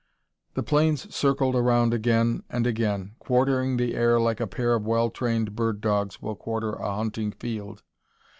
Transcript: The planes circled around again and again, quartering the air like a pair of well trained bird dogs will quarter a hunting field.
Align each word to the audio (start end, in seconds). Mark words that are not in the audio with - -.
The 0.55 0.63
planes 0.63 1.15
circled 1.15 1.55
around 1.55 1.93
again 1.93 2.41
and 2.49 2.65
again, 2.65 3.11
quartering 3.19 3.77
the 3.77 3.93
air 3.93 4.19
like 4.19 4.39
a 4.39 4.47
pair 4.47 4.73
of 4.73 4.87
well 4.87 5.11
trained 5.11 5.55
bird 5.55 5.79
dogs 5.79 6.19
will 6.23 6.35
quarter 6.35 6.73
a 6.73 6.95
hunting 6.95 7.31
field. 7.33 7.83